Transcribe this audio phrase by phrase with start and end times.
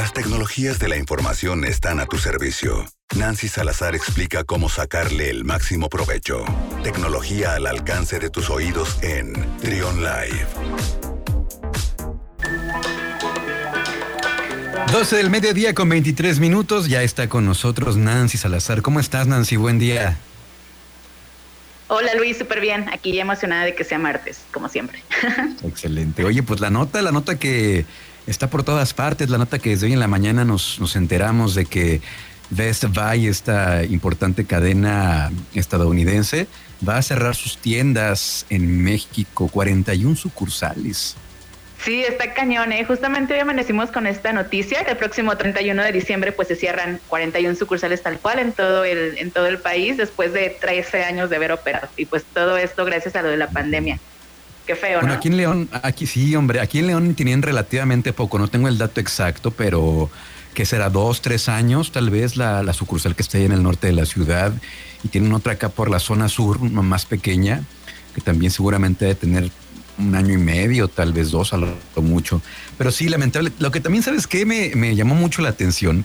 [0.00, 2.86] Las tecnologías de la información están a tu servicio.
[3.18, 6.42] Nancy Salazar explica cómo sacarle el máximo provecho.
[6.82, 10.46] Tecnología al alcance de tus oídos en Trion Live.
[14.90, 16.88] 12 del mediodía con 23 minutos.
[16.88, 18.80] Ya está con nosotros Nancy Salazar.
[18.80, 19.56] ¿Cómo estás, Nancy?
[19.56, 20.16] Buen día.
[21.88, 22.88] Hola Luis, súper bien.
[22.90, 25.02] Aquí ya emocionada de que sea martes, como siempre.
[25.62, 26.24] Excelente.
[26.24, 27.84] Oye, pues la nota, la nota que
[28.26, 31.54] está por todas partes, la nota que desde hoy en la mañana nos, nos enteramos
[31.54, 32.00] de que
[32.50, 36.46] Best Buy, esta importante cadena estadounidense,
[36.86, 41.16] va a cerrar sus tiendas en México, 41 sucursales.
[41.82, 42.84] Sí, está cañón, ¿eh?
[42.84, 47.00] Justamente hoy amanecimos con esta noticia que el próximo 31 de diciembre pues se cierran
[47.08, 51.30] 41 sucursales tal cual en todo el en todo el país después de 13 años
[51.30, 53.98] de haber operado y pues todo esto gracias a lo de la pandemia.
[54.66, 55.14] Qué feo, bueno, ¿no?
[55.14, 58.78] aquí en León, aquí sí, hombre, aquí en León tienen relativamente poco, no tengo el
[58.78, 60.10] dato exacto, pero
[60.54, 63.62] que será dos, tres años tal vez la, la sucursal que está ahí en el
[63.62, 64.52] norte de la ciudad
[65.02, 67.62] y tienen otra acá por la zona sur más pequeña
[68.14, 69.50] que también seguramente debe tener
[69.98, 72.40] un año y medio, tal vez dos a lo mucho.
[72.78, 73.52] Pero sí, lamentable.
[73.58, 76.04] Lo que también sabes que me, me llamó mucho la atención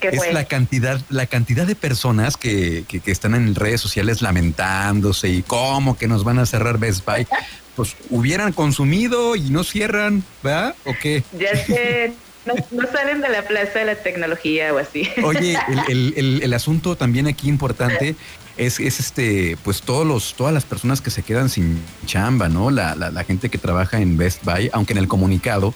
[0.00, 5.28] es la cantidad, la cantidad de personas que, que, que, están en redes sociales lamentándose
[5.28, 7.26] y cómo que nos van a cerrar Best Buy.
[7.76, 10.74] Pues hubieran consumido y no cierran, ¿verdad?
[10.84, 11.24] ¿O qué?
[11.38, 12.12] Ya sé.
[12.44, 15.08] No, no, salen de la plaza de la tecnología o así.
[15.22, 15.56] Oye,
[15.88, 18.16] el, el, el, asunto también aquí importante
[18.56, 22.70] es, es, este, pues todos los, todas las personas que se quedan sin chamba, ¿no?
[22.70, 25.72] La, la, la gente que trabaja en Best Buy, aunque en el comunicado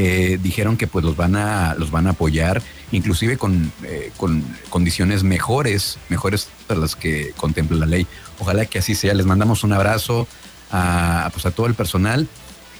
[0.00, 2.62] eh, dijeron que pues los van a, los van a apoyar,
[2.92, 8.06] inclusive con, eh, con condiciones mejores, mejores a las que contempla la ley.
[8.38, 9.12] Ojalá que así sea.
[9.14, 10.28] Les mandamos un abrazo
[10.70, 12.28] a, pues, a todo el personal.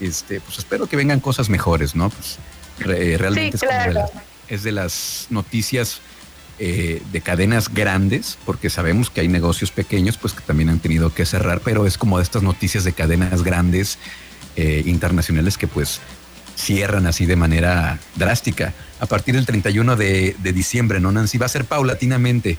[0.01, 2.11] Este, pues espero que vengan cosas mejores, ¿no?
[2.11, 2.39] Pues
[2.79, 3.89] re, realmente sí, es, claro.
[3.89, 4.11] de las,
[4.49, 6.01] es de las noticias
[6.61, 11.13] eh, de cadenas grandes, porque sabemos que hay negocios pequeños, pues que también han tenido
[11.15, 13.99] que cerrar, pero es como de estas noticias de cadenas grandes
[14.57, 16.01] eh, internacionales que pues
[16.57, 21.39] cierran así de manera drástica a partir del 31 de, de diciembre, ¿no, Nancy?
[21.39, 22.59] Va a ser paulatinamente.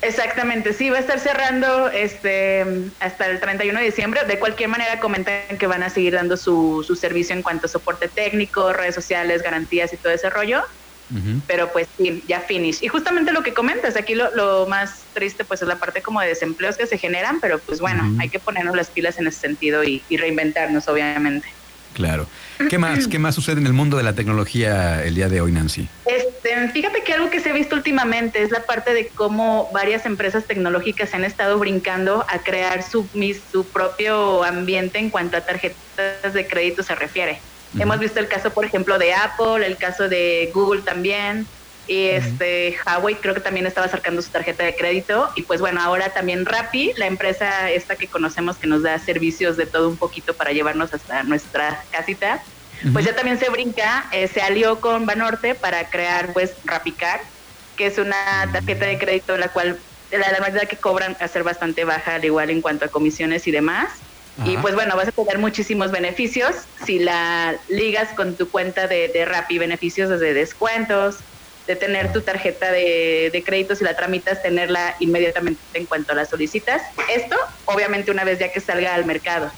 [0.00, 2.64] Exactamente, sí, va a estar cerrando este
[3.00, 4.24] hasta el 31 de diciembre.
[4.24, 7.68] De cualquier manera, comentan que van a seguir dando su, su servicio en cuanto a
[7.68, 10.62] soporte técnico, redes sociales, garantías y todo ese rollo.
[11.10, 11.40] Uh -huh.
[11.46, 12.82] Pero pues sí, ya finish.
[12.82, 16.20] Y justamente lo que comentas, aquí lo, lo, más triste pues es la parte como
[16.20, 18.22] de desempleos que se generan, pero pues bueno, uh -huh.
[18.22, 21.48] hay que ponernos las pilas en ese sentido y, y reinventarnos, obviamente.
[21.94, 22.26] Claro.
[22.68, 25.52] ¿Qué más, ¿Qué más sucede en el mundo de la tecnología el día de hoy,
[25.52, 25.88] Nancy?
[26.06, 30.06] Este, fíjate que algo que se ha visto últimamente es la parte de cómo varias
[30.06, 33.08] empresas tecnológicas han estado brincando a crear su,
[33.52, 37.40] su propio ambiente en cuanto a tarjetas de crédito se refiere.
[37.74, 37.82] Uh -huh.
[37.82, 41.46] Hemos visto el caso, por ejemplo, de Apple, el caso de Google también,
[41.88, 42.76] y este.
[42.86, 46.44] Huawei creo que también estaba sacando su tarjeta de crédito y pues bueno ahora también
[46.44, 50.52] Rappi la empresa esta que conocemos que nos da servicios de todo un poquito para
[50.52, 52.42] llevarnos hasta nuestra casita
[52.84, 52.92] uh -huh.
[52.92, 57.20] pues ya también se brinca eh, se alió con Banorte para crear pues Rapicar
[57.76, 59.78] que es una tarjeta de crédito la cual
[60.10, 63.46] la, la verdad que cobran a ser bastante baja al igual en cuanto a comisiones
[63.46, 63.88] y demás
[64.38, 64.50] Ajá.
[64.52, 66.54] Y pues bueno, vas a tener muchísimos beneficios
[66.86, 71.16] si la ligas con tu cuenta de, de Rappi, beneficios desde descuentos,
[71.68, 76.24] de tener tu tarjeta de, de, créditos y la tramitas, tenerla inmediatamente en cuanto la
[76.24, 76.80] solicitas.
[77.14, 77.36] Esto,
[77.66, 79.52] obviamente, una vez ya que salga al mercado.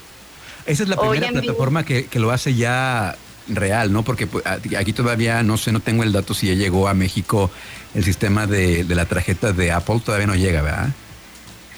[0.66, 3.16] Esa es la primera plataforma que, que, lo hace ya
[3.48, 4.03] real, ¿no?
[4.03, 7.50] Porque pues, aquí todavía no sé, no tengo el dato si ya llegó a México
[7.94, 10.88] el sistema de, de la tarjeta de Apple, todavía no llega, ¿verdad?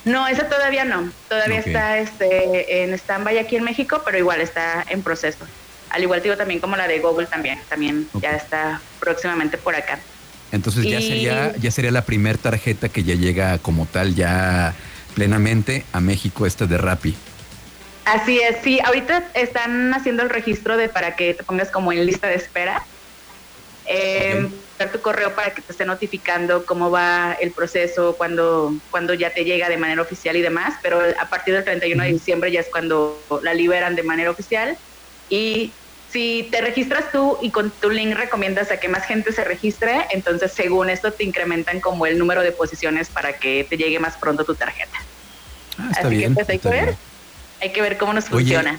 [0.07, 1.13] No, esa todavía no.
[1.29, 1.75] Todavía okay.
[1.75, 5.45] está este, en stand-by aquí en México, pero igual está en proceso.
[5.91, 8.31] Al igual digo también como la de Google también, también okay.
[8.31, 10.01] ya está próximamente por acá.
[10.53, 11.09] Entonces ya y...
[11.09, 14.75] sería ya sería la primer tarjeta que ya llega como tal ya
[15.15, 17.15] plenamente a México esta de Rappi.
[18.05, 22.05] Así es, sí, ahorita están haciendo el registro de para que te pongas como en
[22.05, 22.85] lista de espera.
[23.87, 24.89] Eh, okay.
[24.93, 29.45] tu correo para que te esté notificando cómo va el proceso, cuando, cuando ya te
[29.45, 32.69] llega de manera oficial y demás, pero a partir del 31 de diciembre ya es
[32.71, 34.77] cuando la liberan de manera oficial
[35.29, 35.73] y
[36.13, 40.07] si te registras tú y con tu link recomiendas a que más gente se registre,
[40.11, 44.17] entonces según esto te incrementan como el número de posiciones para que te llegue más
[44.19, 44.99] pronto tu tarjeta.
[45.79, 46.97] Ah, está Así bien, que pues hay que ver, bien.
[47.63, 48.79] hay que ver cómo nos Oye, funciona.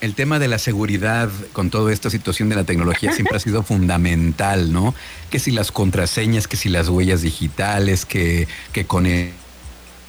[0.00, 3.62] El tema de la seguridad con toda esta situación de la tecnología siempre ha sido
[3.62, 4.94] fundamental, ¿no?
[5.30, 9.32] Que si las contraseñas, que si las huellas digitales, que, que con el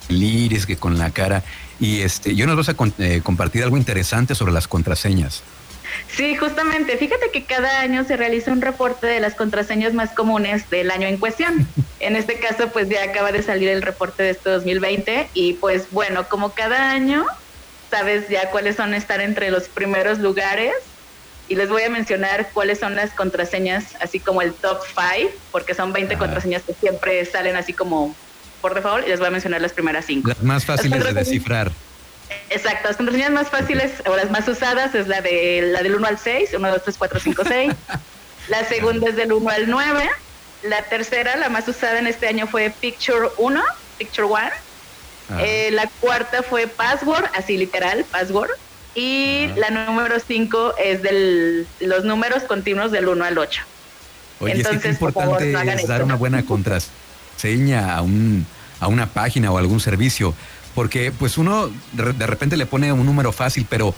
[0.10, 1.44] iris, que con la cara.
[1.82, 5.44] Y este, yo nos vas a con, eh, compartir algo interesante sobre las contraseñas.
[6.08, 6.98] Sí, justamente.
[6.98, 11.08] Fíjate que cada año se realiza un reporte de las contraseñas más comunes del año
[11.08, 11.68] en cuestión.
[12.02, 15.88] En este caso, pues ya acaba de salir el reporte de este 2020 y pues
[15.90, 17.26] bueno, como cada año,
[17.90, 20.74] sabes ya cuáles son estar entre los primeros lugares
[21.48, 25.74] y les voy a mencionar cuáles son las contraseñas, así como el top 5, porque
[25.74, 28.16] son 20 contraseñas que siempre salen así como
[28.62, 30.28] por default y les voy a mencionar las primeras 5.
[30.28, 31.72] Las más fáciles de descifrar.
[32.56, 36.08] Exacto, las contraseñas más fáciles o las más usadas es la de la del 1
[36.08, 37.74] al 6, 1, 2, 3, 4, 5, 6.
[38.48, 40.10] la segunda es del 1 al 9.
[40.64, 43.62] La tercera, la más usada en este año fue Picture 1,
[43.98, 44.40] Picture 1.
[45.40, 48.52] Eh, la cuarta fue Password, así literal, Password.
[48.94, 53.62] Y la número 5 es de los números continuos del 1 al 8.
[54.40, 58.46] Oye, Entonces, es que importante es dar una buena contraseña a, un,
[58.80, 60.34] a una página o algún servicio,
[60.76, 63.96] porque pues uno de repente le pone un número fácil, pero,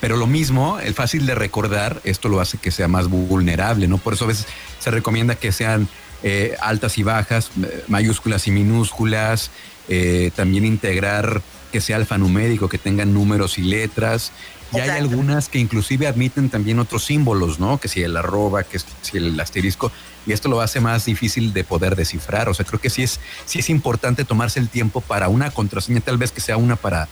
[0.00, 3.98] pero lo mismo, el fácil de recordar, esto lo hace que sea más vulnerable, ¿no?
[3.98, 4.46] Por eso a veces
[4.78, 5.88] se recomienda que sean
[6.22, 9.50] eh, altas y bajas, eh, mayúsculas y minúsculas,
[9.88, 11.40] eh, también integrar
[11.70, 14.32] que sea alfanumérico, que tengan números y letras.
[14.72, 17.78] Y hay algunas que inclusive admiten también otros símbolos, ¿no?
[17.78, 19.92] Que si el arroba, que si el asterisco,
[20.26, 22.48] y esto lo hace más difícil de poder descifrar.
[22.48, 26.00] O sea, creo que sí es, sí es importante tomarse el tiempo para una contraseña,
[26.00, 27.08] tal vez que sea una para,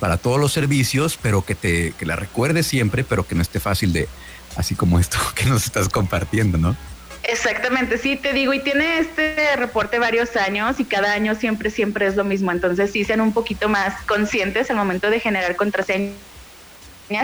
[0.00, 3.60] para todos los servicios, pero que te, que la recuerdes siempre, pero que no esté
[3.60, 4.08] fácil de,
[4.56, 6.76] así como esto que nos estás compartiendo, ¿no?
[7.26, 12.06] Exactamente, sí, te digo, y tiene este reporte varios años y cada año siempre, siempre
[12.06, 12.52] es lo mismo.
[12.52, 16.12] Entonces sí sean un poquito más conscientes al momento de generar contraseñas.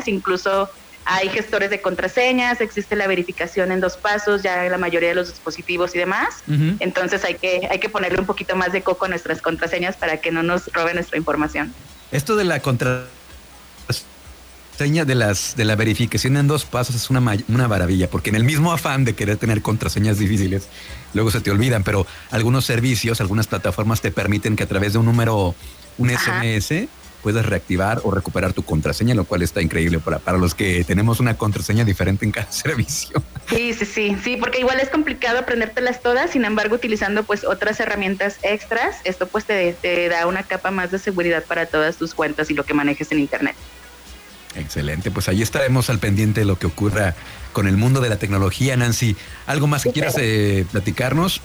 [0.06, 0.70] Incluso
[1.04, 5.14] hay gestores de contraseñas, existe la verificación en dos pasos ya en la mayoría de
[5.14, 6.42] los dispositivos y demás.
[6.78, 10.18] Entonces hay que, hay que ponerle un poquito más de coco a nuestras contraseñas para
[10.18, 11.72] que no nos roben nuestra información.
[12.12, 13.08] Esto de la contraseña
[15.04, 18.44] de las de la verificación en dos pasos es una, una maravilla, porque en el
[18.44, 20.68] mismo afán de querer tener contraseñas difíciles,
[21.14, 24.98] luego se te olvidan, pero algunos servicios, algunas plataformas te permiten que a través de
[24.98, 25.54] un número,
[25.98, 26.88] un SMS,
[27.22, 31.20] puedas reactivar o recuperar tu contraseña, lo cual está increíble para, para los que tenemos
[31.20, 33.22] una contraseña diferente en cada servicio.
[33.48, 37.80] Sí, sí, sí, sí, porque igual es complicado aprendértelas todas, sin embargo, utilizando pues otras
[37.80, 42.14] herramientas extras, esto pues te, te da una capa más de seguridad para todas tus
[42.14, 43.56] cuentas y lo que manejes en Internet.
[44.56, 47.14] Excelente, pues ahí estaremos al pendiente de lo que ocurra
[47.52, 49.16] con el mundo de la tecnología, Nancy.
[49.46, 51.40] ¿Algo más que quieras eh, platicarnos?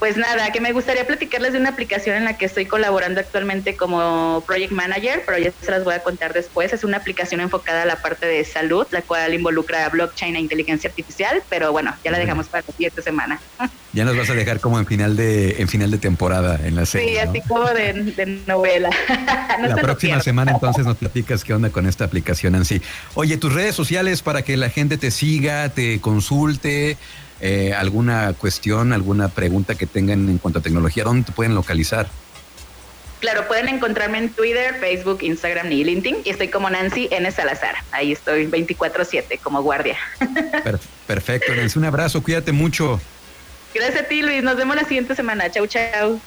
[0.00, 3.76] Pues nada, que me gustaría platicarles de una aplicación en la que estoy colaborando actualmente
[3.76, 6.72] como Project Manager, pero ya se las voy a contar después.
[6.72, 10.88] Es una aplicación enfocada a la parte de salud, la cual involucra blockchain e inteligencia
[10.88, 13.40] artificial, pero bueno, ya la dejamos para la siguiente semana.
[13.92, 16.86] Ya nos vas a dejar como en final de en final de temporada en la
[16.86, 17.08] serie.
[17.10, 18.88] Sí, así como de, novela.
[19.60, 22.80] la próxima semana entonces nos platicas qué onda con esta aplicación en sí.
[23.14, 26.98] Oye, tus redes sociales para que la gente te siga, te consulte
[27.40, 32.08] eh, alguna cuestión, alguna pregunta que tengan en cuanto a tecnología, ¿dónde te pueden localizar?
[33.20, 36.22] Claro, pueden encontrarme en Twitter, Facebook, Instagram y LinkedIn.
[36.24, 37.30] Y estoy como Nancy N.
[37.30, 37.74] Salazar.
[37.92, 39.98] Ahí estoy 24-7 como guardia.
[41.06, 41.78] Perfecto, Nancy.
[41.78, 42.98] Un abrazo, cuídate mucho.
[43.74, 44.42] Gracias a ti, Luis.
[44.42, 45.50] Nos vemos la siguiente semana.
[45.50, 46.18] Chau, chau.